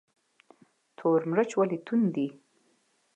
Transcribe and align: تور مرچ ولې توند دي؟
تور 0.97 1.19
مرچ 1.31 1.51
ولې 1.59 1.77
توند 1.85 2.07
دي؟ 2.15 2.27